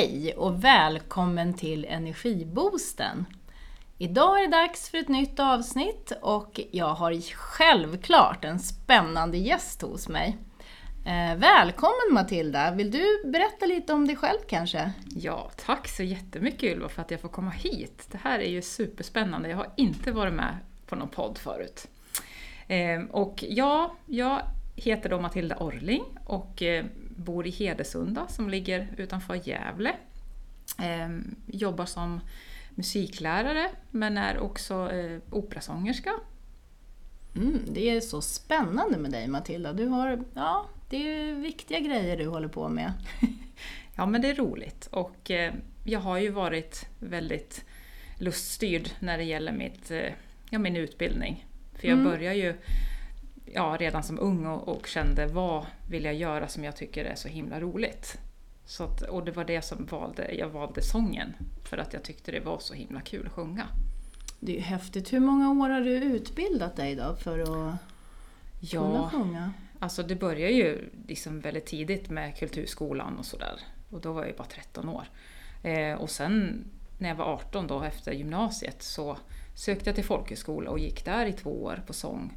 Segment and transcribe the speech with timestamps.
[0.00, 3.26] Hej och välkommen till Energiboosten!
[3.98, 9.82] Idag är det dags för ett nytt avsnitt och jag har självklart en spännande gäst
[9.82, 10.36] hos mig.
[11.06, 12.70] Eh, välkommen Matilda!
[12.70, 14.92] Vill du berätta lite om dig själv kanske?
[15.16, 18.08] Ja, tack så jättemycket Ylva för att jag får komma hit.
[18.10, 19.48] Det här är ju superspännande.
[19.48, 20.56] Jag har inte varit med
[20.86, 21.88] på någon podd förut.
[22.68, 24.42] Eh, och ja, jag
[24.76, 26.84] heter då Matilda Orling och eh,
[27.20, 29.96] bor i Hedesunda som ligger utanför Gävle.
[30.78, 32.20] Ehm, jobbar som
[32.74, 36.12] musiklärare men är också eh, operasångerska.
[37.36, 39.72] Mm, det är så spännande med dig Matilda.
[39.72, 42.92] Du har, ja, det är viktiga grejer du håller på med.
[43.96, 47.64] ja men det är roligt och eh, jag har ju varit väldigt
[48.18, 50.12] luststyrd när det gäller mitt, eh,
[50.50, 51.46] ja, min utbildning.
[51.74, 52.10] För jag mm.
[52.10, 52.54] börjar ju
[53.54, 57.14] ja, redan som ung och, och, kände vad vill jag göra som jag tycker är
[57.14, 58.18] så himla roligt.
[58.64, 61.34] Så att, och det var det som valde, jag valde sången,
[61.64, 63.66] för att jag tyckte det var så himla kul att sjunga.
[64.40, 65.12] Det är ju häftigt.
[65.12, 67.76] Hur många år har du utbildat dig då för att
[68.60, 69.52] ja, kunna sjunga?
[69.78, 73.60] Alltså det började ju liksom väldigt tidigt med kulturskolan och sådär.
[73.90, 75.04] Och då var jag ju bara 13 år.
[75.62, 76.64] Eh, och sen
[76.98, 79.18] när jag var 18 då efter gymnasiet så
[79.54, 82.32] sökte jag till folkhögskola och gick där i två år på sång.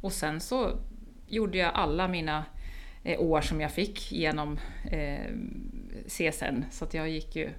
[0.00, 0.78] Och sen så
[1.26, 2.44] gjorde jag alla mina
[3.04, 5.32] eh, år som jag fick genom eh,
[6.06, 7.52] CSN, så att jag gick ju eh,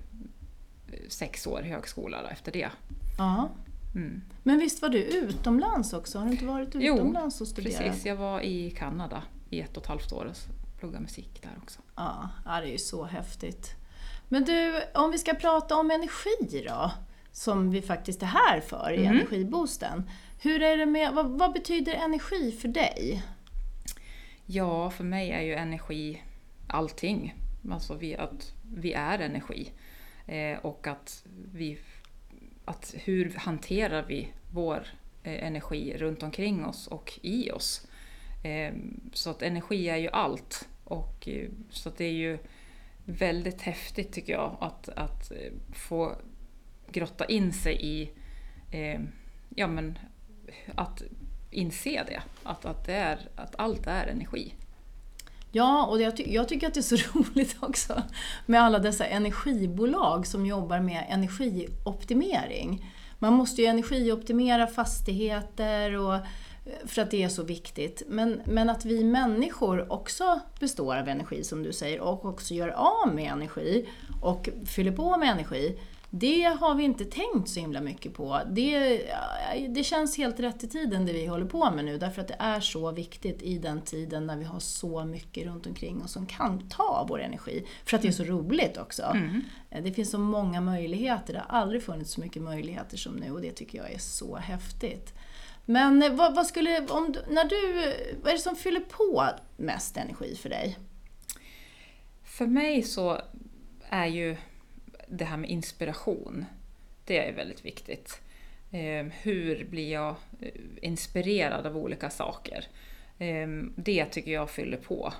[1.08, 2.70] sex år högskola efter det.
[3.18, 3.50] Ja.
[3.96, 4.22] Mm.
[4.44, 6.20] Men visst var du utomlands också?
[6.20, 7.78] Har du inte varit utomlands jo, och studerat?
[7.78, 8.06] precis.
[8.06, 10.36] Jag var i Kanada i ett och ett halvt år och
[10.80, 11.80] pluggade musik där också.
[11.96, 13.76] Ja, det är ju så häftigt.
[14.28, 16.92] Men du, om vi ska prata om energi då,
[17.32, 19.16] som vi faktiskt är här för i mm.
[19.16, 20.10] Energiboosten.
[20.42, 23.24] Hur är det med, vad, vad, betyder energi för dig?
[24.46, 26.24] Ja, för mig är ju energi
[26.68, 27.34] allting.
[27.72, 29.72] Alltså vi, att vi är energi.
[30.26, 31.80] Eh, och att vi...
[32.66, 34.88] Att hur hanterar vi vår
[35.24, 37.88] eh, energi runt omkring oss och i oss?
[38.44, 38.74] Eh,
[39.14, 40.68] så att energi är ju allt.
[40.84, 42.38] Och, eh, så att det är ju
[43.06, 46.16] väldigt häftigt tycker jag att, att eh, få
[46.92, 48.12] grotta in sig i
[48.72, 49.02] eh,
[49.56, 50.00] ja, men
[50.76, 51.02] att
[51.52, 54.54] inse det, att, att, det är, att allt är energi.
[55.52, 58.04] Ja, och jag, ty jag, tycker att det är så roligt också
[58.46, 62.86] med alla dessa energibolag som jobbar med energioptimering.
[63.20, 66.22] Man måste ju energioptimera fastigheter och, eh,
[66.86, 68.04] för att det är så viktigt.
[68.08, 72.70] Men, men att vi människor också består av energi som du säger och också gör
[72.70, 73.90] av med energi
[74.22, 75.80] och fyller på med energi.
[76.10, 78.42] Det har vi inte tänkt så himla mycket på.
[78.48, 79.02] Det,
[79.70, 82.36] det känns helt rätt i tiden det vi håller på med nu därför att det
[82.40, 86.26] är så viktigt i den tiden när vi har så mycket runt omkring oss som
[86.26, 87.66] kan ta vår energi.
[87.86, 89.04] För att det är så roligt också.
[89.04, 89.42] Mm.
[89.84, 91.34] Det finns så många möjligheter.
[91.34, 94.36] Det har aldrig funnits så mycket möjligheter som nu och det tycker jag är så
[94.36, 95.14] häftigt.
[95.66, 100.36] Men vad, vad skulle, om, när du, vad är det som fyller på mest energi
[100.36, 100.78] för dig?
[102.24, 103.22] För mig så
[103.90, 104.38] är ju
[105.10, 106.46] det här med inspiration,
[107.06, 108.22] det är väldigt viktigt.
[108.72, 112.66] Ehm, hur blir jag eh, inspirerad av olika saker?
[113.20, 115.14] Ehm, det tycker jag fyller på.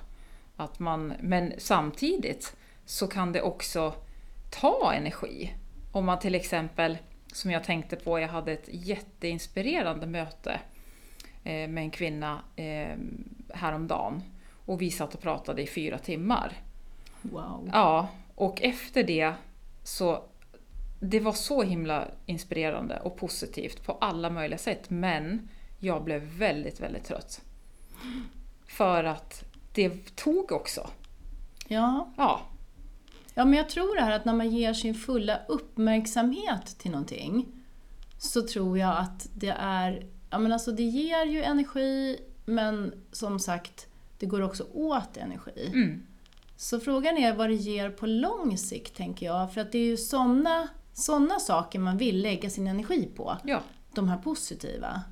[0.56, 3.94] Att man, men samtidigt så kan det också
[4.50, 5.54] ta energi.
[5.92, 6.98] Om man till exempel,
[7.32, 10.60] som jag tänkte på, jag hade ett jätteinspirerande möte
[11.44, 13.24] eh, med en kvinna ehm,
[13.54, 14.22] häromdagen.
[14.66, 16.52] Och vi satt och pratade i fyra timmar.
[17.22, 17.70] Wow.
[17.72, 19.34] Ja, och efter det
[19.82, 20.24] så
[21.00, 24.90] det var så himla inspirerande och positivt på alla möjliga sätt.
[24.90, 25.48] Men
[25.78, 27.40] jag blev väldigt, väldigt trött.
[28.66, 30.90] För att det tog också.
[31.68, 32.12] Ja.
[32.16, 32.40] Ja.
[33.34, 37.46] Ja, men jag tror det här att när man ger sin fulla uppmärksamhet till någonting
[38.18, 43.38] så tror jag att det är, ja men alltså det ger ju energi men som
[43.38, 43.86] sagt,
[44.18, 45.70] det går också åt energi.
[45.74, 46.06] Mm.
[46.60, 49.52] Så frågan är vad det ger på lång sikt, tänker jag.
[49.52, 53.36] För att det är ju sådana såna saker man vill lägga sin energi på.
[53.44, 53.60] Ja.
[53.94, 55.02] De här positiva.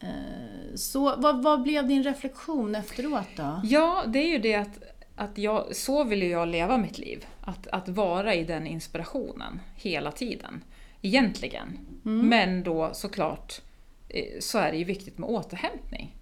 [0.00, 3.60] Eh, så vad, vad blev din reflektion efteråt då?
[3.64, 4.82] Ja, det är ju det att,
[5.16, 7.26] att jag, så vill jag leva mitt liv.
[7.40, 10.64] Att, att vara i den inspirationen hela tiden.
[11.02, 11.78] Egentligen.
[12.04, 12.28] Mm.
[12.28, 13.60] Men då såklart
[14.08, 16.16] eh, så är det ju viktigt med återhämtning.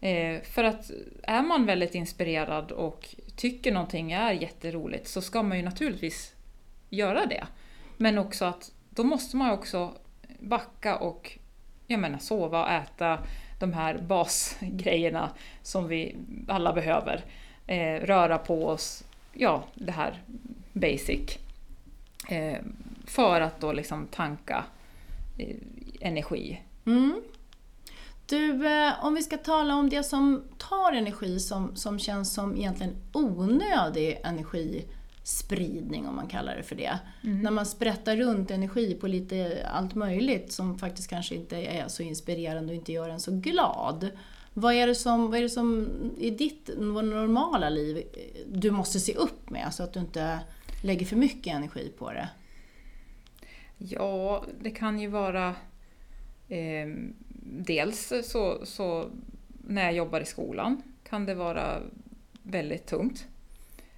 [0.00, 0.90] Eh, för att
[1.22, 6.34] är man väldigt inspirerad och tycker någonting är jätteroligt så ska man ju naturligtvis
[6.90, 7.46] göra det.
[7.96, 9.92] Men också att då måste man också
[10.38, 11.38] backa och
[11.86, 13.18] jag menar, sova och äta
[13.58, 15.30] de här basgrejerna
[15.62, 16.16] som vi
[16.48, 17.24] alla behöver.
[17.66, 20.22] Eh, röra på oss, ja det här
[20.72, 21.38] basic.
[22.28, 22.58] Eh,
[23.06, 24.64] för att då liksom tanka
[25.38, 25.56] eh,
[26.00, 26.62] energi.
[26.86, 27.22] Mm.
[28.28, 32.56] Du, eh, om vi ska tala om det som tar energi som, som känns som
[32.56, 36.98] egentligen onödig energispridning, om man kallar det för det.
[37.24, 37.40] Mm.
[37.40, 42.02] När man sprättar runt energi på lite allt möjligt som faktiskt kanske inte är så
[42.02, 44.10] inspirerande och inte gör en så glad.
[44.54, 45.88] Vad är det som, vad är det som
[46.18, 48.02] i ditt normala liv
[48.52, 50.38] du måste se upp med så att du inte
[50.82, 52.28] lägger för mycket energi på det?
[53.78, 55.48] Ja, det kan ju vara
[56.48, 56.88] eh,
[57.42, 59.10] dels så, så
[59.66, 61.82] när jag jobbar i skolan kan det vara
[62.42, 63.26] väldigt tungt.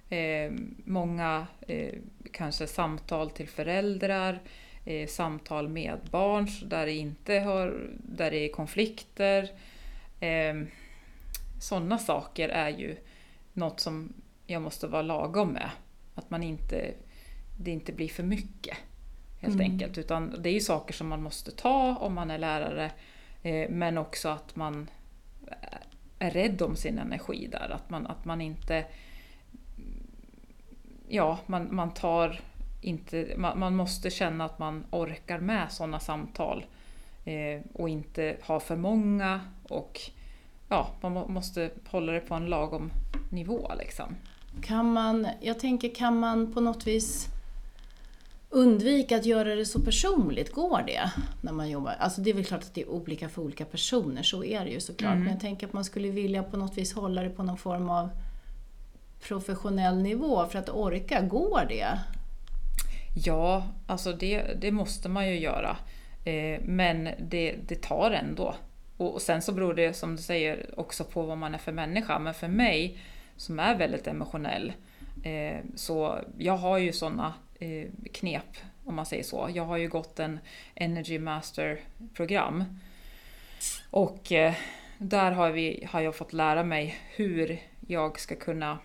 [0.09, 0.51] Eh,
[0.85, 1.93] många eh,
[2.31, 4.39] kanske samtal till föräldrar,
[4.85, 9.49] eh, samtal med barn där det inte har, där det är konflikter.
[10.19, 10.55] Eh,
[11.61, 12.95] Sådana saker är ju
[13.53, 14.13] något som
[14.47, 15.69] jag måste vara lagom med.
[16.15, 16.93] Att man inte,
[17.59, 18.77] det inte blir för mycket
[19.39, 19.71] helt Mm.
[19.71, 19.97] enkelt.
[19.97, 22.91] Utan det är ju saker som man måste ta om man är lärare.
[23.43, 24.89] Eh, men också att man
[26.19, 27.69] är rädd om sin energi där.
[27.69, 28.85] Att man, att man inte...
[31.07, 32.39] Ja, man, man tar
[32.81, 33.33] inte...
[33.37, 36.65] Man, man måste känna att man orkar med sådana samtal.
[37.25, 39.41] Eh, och inte ha för många.
[39.63, 39.99] Och
[40.69, 42.91] ja, man må, måste hålla det på en lagom
[43.29, 44.15] nivå liksom.
[44.61, 47.27] Kan man, jag tänker, kan man på något vis
[48.51, 50.51] undvika att göra det så personligt?
[50.51, 51.11] Går det
[51.41, 51.95] när man jobbar?
[51.99, 54.71] Alltså det är väl klart att det är olika för olika personer, så är det
[54.71, 55.11] ju såklart.
[55.11, 55.23] Mm.
[55.23, 57.89] Men jag tänker att man skulle vilja på något vis hålla det på någon form
[57.89, 58.09] av
[59.27, 61.21] professionell nivå för att orka.
[61.21, 61.99] Går det?
[63.25, 65.77] Ja, alltså det, det måste man ju göra.
[66.25, 68.55] Eh, men det, det tar ändå.
[68.97, 71.71] Och, och sen så beror det som du säger också på vad man är för
[71.71, 72.19] människa.
[72.19, 72.97] Men för mig
[73.35, 74.73] som är väldigt emotionell
[75.23, 79.49] eh, så jag har ju sådana Eh, knep om man säger så.
[79.53, 80.39] Jag har ju gått en
[80.75, 81.79] Energy Master
[82.13, 82.63] program.
[83.89, 84.53] Och eh,
[84.97, 88.79] där har, vi, har jag fått lära mig hur jag ska kunna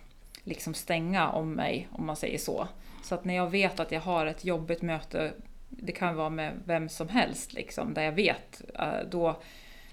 [0.45, 2.69] liksom stänga om mig, om man säger så.
[3.05, 5.33] Så att när jag vet att jag har ett jobbigt möte,
[5.69, 9.41] det kan vara med vem som helst, liksom, där jag vet, eh, då,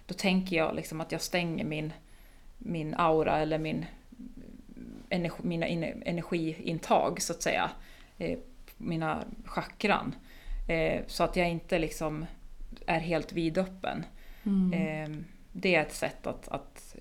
[0.05, 1.93] då tänker jag liksom att jag stänger min,
[2.57, 3.85] min aura eller min, eh,
[5.09, 5.67] energi, mina
[6.05, 7.71] energiintag, så att säga.
[8.17, 8.37] Eh,
[8.83, 10.15] mina chakran.
[10.67, 12.25] Eh, så att jag inte liksom
[12.87, 14.05] är helt vidöppen.
[14.45, 14.73] Mm.
[14.73, 15.17] Eh,
[15.51, 16.95] det är ett sätt att, att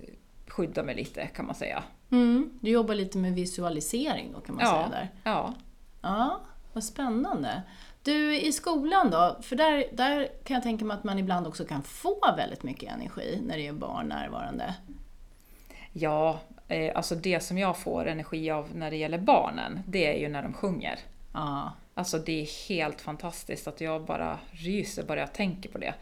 [0.47, 1.83] skydda mig lite, kan man säga.
[2.11, 2.59] Mm.
[2.61, 4.71] Du jobbar lite med visualisering då kan man Ja.
[4.71, 5.09] säga där.
[5.23, 5.53] Ja.
[6.01, 6.41] Ja,
[6.73, 7.61] vad spännande.
[8.03, 9.37] Du, i skolan då?
[9.41, 12.93] För där, där kan jag tänka mig att man ibland också kan få väldigt mycket
[12.93, 14.75] energi när det är barn närvarande.
[15.93, 20.19] Ja, eh, alltså det som jag får energi av när det gäller barnen, det är
[20.19, 20.99] ju när de sjunger.
[21.33, 21.71] Ja.
[21.95, 25.93] Alltså det är helt fantastiskt att jag bara ryser bara jag tänker på det.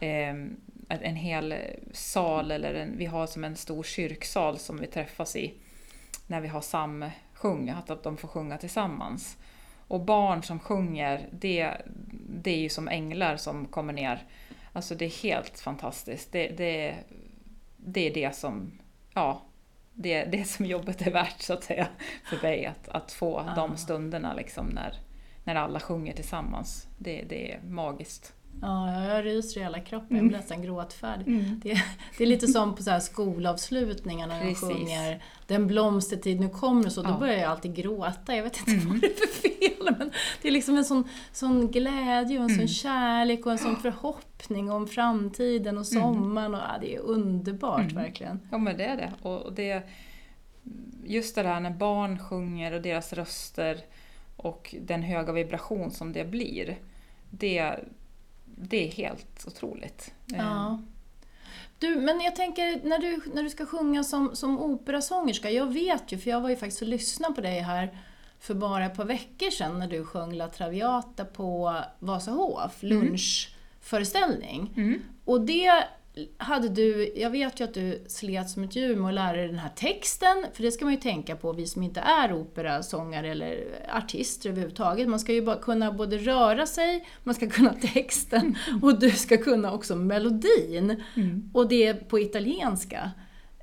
[0.00, 0.56] Eh, en-
[0.88, 1.54] en hel
[1.92, 5.54] sal, eller en, vi har som en stor kyrksal som vi träffas i
[6.26, 9.36] när vi har samsjung, att de får sjunga tillsammans.
[9.88, 11.72] Och barn som sjunger, det,
[12.42, 14.22] det är ju som änglar som kommer ner.
[14.72, 16.32] Alltså det är helt fantastiskt.
[16.32, 16.94] Det, det,
[17.76, 18.78] det är det som,
[19.14, 19.42] ja,
[19.96, 21.88] det, det som jobbet är värt så att säga
[22.24, 22.66] för mig.
[22.66, 23.54] Att, att få Ah.
[23.54, 24.94] de stunderna liksom när,
[25.44, 26.88] när alla sjunger tillsammans.
[26.98, 28.34] Det, det är magiskt.
[28.62, 30.28] Ja, jag ryser i hela kroppen, jag Mm.
[30.28, 31.26] blir nästan gråtfärdig.
[31.62, 31.82] Det,
[32.18, 36.86] det är lite som på så här skolavslutningar när de sjunger Den blomstertid nu kommer
[36.86, 37.18] och så, då Ja.
[37.18, 38.36] börjar jag alltid gråta.
[38.36, 38.88] Jag vet inte Mm.
[38.88, 40.10] vad det är för fel, men
[40.42, 42.68] det är liksom en sån, sån glädje och en sån Mm.
[42.68, 46.54] kärlek och en sån förhoppning om framtiden och sommaren.
[46.54, 47.94] Och, ja, det är underbart Mm.
[47.94, 48.40] verkligen.
[48.50, 49.28] Ja men det är det.
[49.28, 49.82] Och det
[51.04, 53.80] just det där när barn sjunger och deras röster
[54.36, 56.78] och den höga vibration som det blir.
[57.30, 57.74] Det,
[58.56, 60.12] det är helt otroligt.
[60.34, 60.78] Eh, Ja.
[61.78, 66.12] Du, men jag tänker när du, när du ska sjunga som, som operasångerska, jag vet
[66.12, 67.98] ju, för jag var ju faktiskt och lyssnade på dig här
[68.40, 74.74] för bara ett par veckor sedan när du sjöng La Traviata på Vasahof, lunchföreställning.
[74.76, 75.02] Mm.
[75.24, 75.84] Och det
[76.38, 79.46] hade du, jag vet ju att du slet som ett djur med att lära dig
[79.46, 83.30] den här texten, för det ska man ju tänka på, vi som inte är operasångare
[83.30, 85.08] eller artister överhuvudtaget.
[85.08, 89.36] Man ska ju bara kunna både röra sig, man ska kunna texten och du ska
[89.36, 91.02] kunna också melodin.
[91.16, 91.50] Mm.
[91.54, 93.10] Och det på italienska.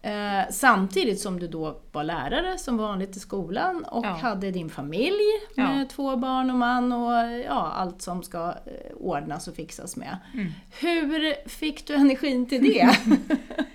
[0.05, 4.09] Eh, samtidigt som du då var lärare som vanligt i skolan och Ja.
[4.09, 5.19] hade din familj
[5.55, 5.85] med Ja.
[5.91, 10.17] två barn och man och ja, allt som ska eh, ordnas och fixas med.
[10.33, 10.51] Mm.
[10.79, 12.97] Hur fick du energin till det?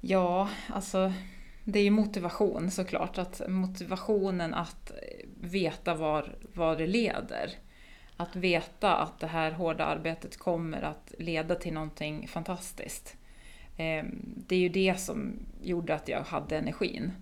[0.00, 1.12] Ja, alltså
[1.64, 3.18] det är ju motivation såklart.
[3.18, 4.92] Att motivationen att
[5.40, 7.50] veta var, var det leder.
[8.16, 13.16] Att veta att det här hårda arbetet kommer att leda till någonting fantastiskt.
[13.82, 14.04] Eh,
[14.46, 17.12] det är ju det som gjorde att jag hade energin.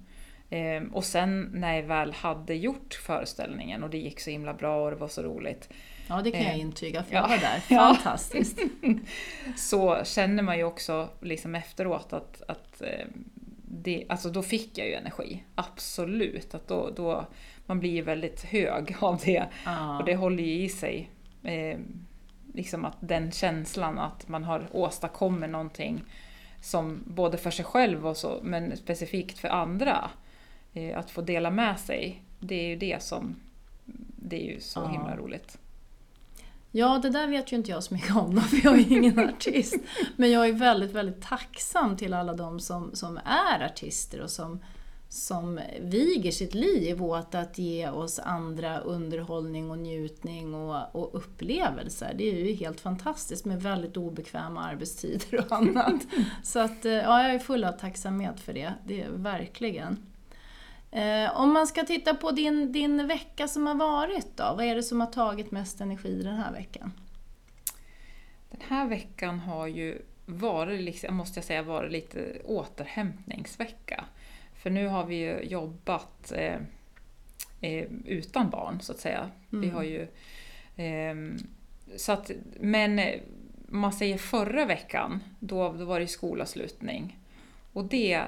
[0.50, 4.84] Eh, och sen när jag väl hade gjort föreställningen och det gick så himla bra
[4.84, 5.68] och det var så roligt.
[6.08, 7.20] Ja, det kan jag Eh, intyga för ja.
[7.20, 7.60] jag var där.
[7.94, 8.58] Fantastiskt.
[9.56, 12.82] så känner man ju också liksom efteråt att, att
[13.70, 15.44] det, alltså då fick jag ju energi.
[15.54, 16.54] Absolut.
[16.54, 17.26] Att då, då,
[17.66, 19.46] man blir ju väldigt hög av det.
[19.64, 19.98] Ja.
[19.98, 21.10] Och det håller ju i sig
[21.42, 21.78] eh,
[22.54, 26.02] liksom att den känslan att man har åstadkommit någonting
[26.60, 30.10] som både för sig själv och så, men specifikt för andra.
[30.72, 33.36] Eh, att få dela med sig, det är ju det som
[34.16, 34.88] det är ju så Ja.
[34.88, 35.58] himla roligt.
[36.72, 39.18] Ja, det där vet ju inte jag så mycket om då, för jag är ingen
[39.18, 39.76] artist.
[40.16, 44.60] Men jag är väldigt, väldigt tacksam till alla de som, som är artister och som,
[45.10, 52.14] som viger sitt liv åt att ge oss andra underhållning och njutning och, och upplevelser.
[52.18, 56.02] Det är ju helt fantastiskt med väldigt obekväma arbetstider och annat.
[56.42, 60.06] Så att, eh, ja, jag är full av tacksamhet för det, det är verkligen.
[60.90, 64.74] Eh, om man ska titta på din, din vecka som har varit då, vad är
[64.74, 66.92] det som har tagit mest energi den här veckan?
[68.50, 74.04] Den här veckan har ju varit, liksom, måste jag säga, varit lite återhämtningsvecka.
[74.62, 76.56] För nu har vi ju jobbat eh,
[77.60, 79.30] eh, utan barn, så att säga.
[79.50, 79.70] Vi Mm.
[79.74, 80.06] har ju...
[80.76, 81.36] ehm,
[81.96, 83.20] så att, men eh,
[83.68, 87.18] man säger förra veckan, då, då var det skolavslutning.
[87.72, 88.22] Och det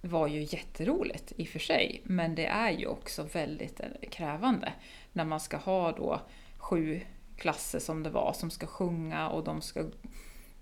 [0.00, 4.72] var ju jätteroligt i och för sig, men det är ju också väldigt eh, krävande
[5.12, 6.20] när man ska ha då
[6.58, 7.00] sju
[7.36, 9.84] klasser som det var som ska sjunga och de ska,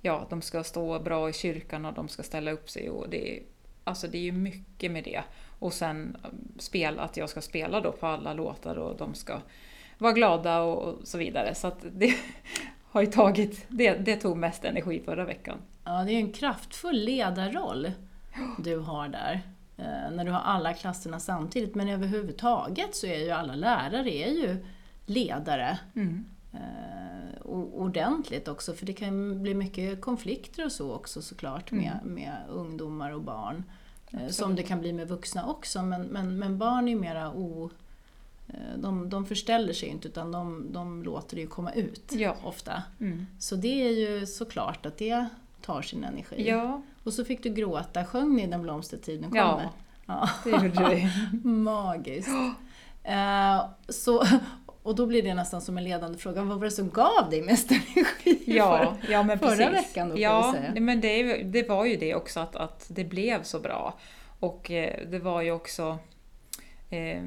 [0.01, 2.91] ja, de ska stå bra i kyrkan och de ska ställa upp sig.
[2.91, 3.43] Och det, är,
[3.85, 5.23] alltså det är ju mycket med det.
[5.59, 9.41] Och sen um, spel, att jag ska spela då på alla låtar och de ska
[9.99, 11.55] vara glada och, så vidare.
[11.55, 12.15] Så det
[12.91, 15.59] har ju tagit, det, det tog mest energi förra veckan.
[15.85, 17.93] Ja, det är ju en kraftfull ledarroll
[18.59, 19.41] du har där.
[19.79, 21.75] eh, När du har alla klasserna samtidigt.
[21.75, 24.57] Men överhuvudtaget så är ju alla lärare är ju
[25.07, 25.79] ledare.
[25.97, 26.25] Mm.
[26.53, 32.37] Eh, ordentligt också, för det kan bli mycket konflikter och så också såklart med, med
[32.49, 33.65] ungdomar och barn.
[34.11, 37.33] Eh, Som det kan bli med vuxna också, men, men, men barn är ju mera
[37.33, 37.71] o...
[38.49, 42.37] eh, De, de förställer sig inte utan de, de låter det ju komma ut Ja.
[42.45, 42.83] ofta.
[43.01, 43.27] Mm.
[43.39, 45.27] Så det är ju såklart att det
[45.61, 46.49] tar sin energi.
[46.49, 49.41] Ja, Och så fick du gråta, sjöng ni Den blomstertiden kommer?
[49.43, 49.71] ja,
[50.07, 50.29] Ja.
[50.45, 51.09] det gjorde vi.
[51.49, 52.29] Magiskt.
[53.05, 54.25] Eh, så,
[54.83, 57.43] och då blir det nästan som en ledande fråga, vad var det som gav dig
[57.43, 58.43] mest energi?
[58.57, 59.91] Ja, ja men förra precis.
[59.91, 60.81] veckan då, ja, säga.
[60.81, 63.99] men det, det var ju det också att, att det blev så bra.
[64.41, 65.99] Och eh, det var ju också
[66.91, 67.23] eh,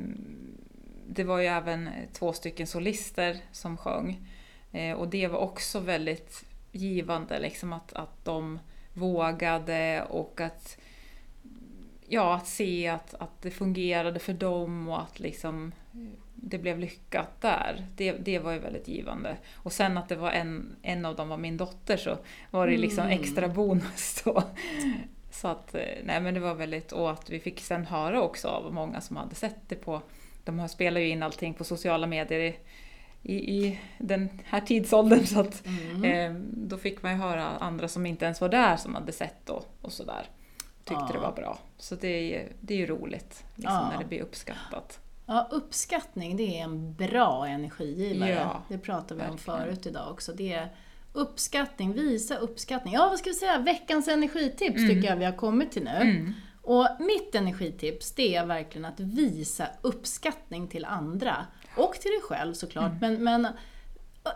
[1.08, 4.30] Det var ju även två stycken solister som sjöng.
[4.72, 8.60] Eh, och det var också väldigt givande, liksom att, att de
[8.94, 10.78] vågade och att
[12.08, 15.72] Ja, att se att, att det fungerade för dem och att liksom
[16.36, 17.88] det blev lyckat där.
[17.96, 19.38] Det, det var ju väldigt givande.
[19.56, 22.18] Och sen att det var en, en av dem var min dotter så
[22.51, 23.20] var det liksom Mm.
[23.20, 24.44] extra bonus då.
[25.32, 28.48] Så att, eh, nej men det var väldigt, och att vi fick sen höra också
[28.48, 30.01] av många som hade sett det på,
[30.44, 32.56] de har- spelar ju in allting på sociala medier i,
[33.34, 36.04] i, i den här tidsåldern så att Mm.
[36.04, 39.50] eh, då fick man ju höra andra som inte ens var där som hade sett
[39.50, 40.25] och, och sådär.
[40.84, 41.13] Tyckte Ja.
[41.13, 41.58] det var bra.
[41.77, 43.89] Så det är ju, det är ju roligt liksom, Ja.
[43.92, 45.00] när det blir uppskattat.
[45.25, 48.29] Ja, uppskattning det är en bra energigivare.
[48.32, 50.34] Ja, det pratade vi om förut idag också.
[50.34, 50.70] Det är
[51.13, 52.94] uppskattning, visa uppskattning.
[52.94, 53.58] Ja, vad ska vi säga?
[53.58, 54.89] Veckans energitips Mm.
[54.89, 55.89] tycker jag vi har kommit till nu.
[55.89, 56.34] Mm.
[56.62, 61.46] Och mitt energitips det är verkligen att visa uppskattning till andra.
[61.77, 62.91] Och till dig själv såklart.
[63.01, 63.48] Men, men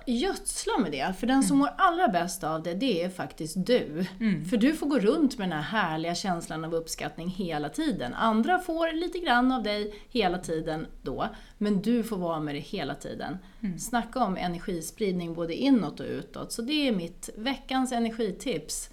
[0.05, 1.13] gödsla med det.
[1.19, 4.05] För den som mår allra bäst av det, det är faktiskt du.
[4.19, 4.46] Mm.
[4.46, 8.13] För du får gå runt med den här härliga känslan av uppskattning hela tiden.
[8.13, 12.60] Andra får lite grann av dig hela tiden då, men du får vara med det
[12.60, 13.38] hela tiden.
[13.79, 16.51] Snacka om energispridning både inåt och utåt.
[16.51, 18.89] Så det är mitt veckans energitips.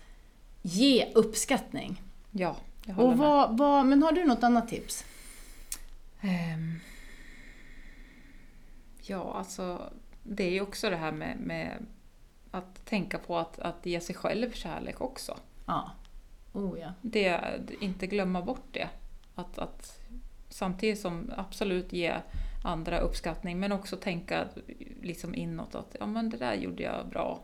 [0.62, 2.02] Ge uppskattning.
[2.30, 3.26] Ja, jag håller Och med.
[3.28, 5.04] vad, vad, men har du något annat tips?
[6.20, 6.80] Ehm,
[9.08, 9.90] Ja, alltså
[10.28, 11.86] det är ju också det här med, med
[12.50, 15.36] att tänka på att, att ge sig själv kärlek också.
[15.66, 15.90] Ja.
[16.52, 16.92] Oh ja.
[17.02, 17.40] Det,
[17.80, 18.88] inte glömma bort det.
[19.34, 20.00] Att, att
[20.48, 22.14] samtidigt som absolut ge
[22.64, 24.44] andra uppskattning men också tänka
[25.02, 27.40] liksom inåt att ja men det där gjorde jag bra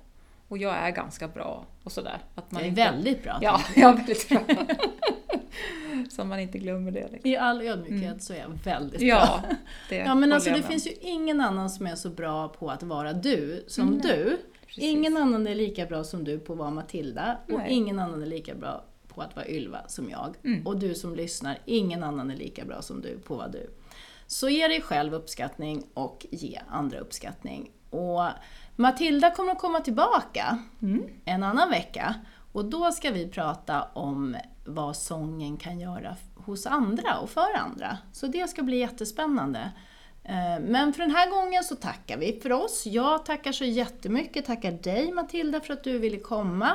[0.48, 2.18] och jag är ganska bra och sådär.
[2.34, 3.38] Att man Det är inte- väldigt bra.
[3.42, 4.40] Ja, ja väldigt bra.
[6.10, 7.08] Så man inte glömmer det.
[7.12, 7.30] Liksom.
[7.30, 9.56] I all ödmjukhet så är jag väldigt Ja, bra.
[9.88, 12.70] det Ja men alltså det med finns ju ingen annan som är så bra på
[12.70, 14.00] att vara du som Mm.
[14.00, 14.38] du.
[14.66, 14.84] Precis.
[14.84, 17.72] Ingen annan är lika bra som du på att vara Matilda och Nej.
[17.72, 20.34] ingen annan är lika bra på att vara Ylva som jag.
[20.44, 20.66] Mm.
[20.66, 23.70] Och du som lyssnar, ingen annan är lika bra som du på att vara du.
[24.26, 27.70] Så ge dig själv uppskattning och ge andra uppskattning.
[27.90, 28.22] Och
[28.76, 31.02] Matilda kommer att komma tillbaka Mm.
[31.24, 32.14] en annan vecka
[32.52, 37.98] och då ska vi prata om vad sången kan göra hos andra och för andra.
[38.12, 39.72] Så det ska bli jättespännande.
[40.24, 42.86] Eh, Men för den här gången så tackar vi för oss.
[42.86, 46.70] Jag tackar så jättemycket, tackar dig Matilda för att du ville komma.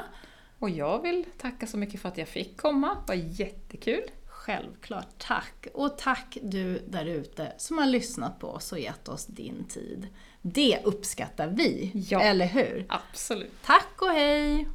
[0.60, 2.88] Och jag vill tacka så mycket för att jag fick komma.
[3.08, 4.04] Det var jättekul.
[4.26, 5.68] Självklart, tack!
[5.74, 10.08] Och tack du där ute som har lyssnat på oss och gett oss din tid.
[10.42, 12.22] Det uppskattar vi, Ja.
[12.22, 12.86] eller hur?
[12.90, 13.54] Absolut.
[13.66, 14.68] Tack och hej!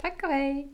[0.00, 0.72] Tack och hej!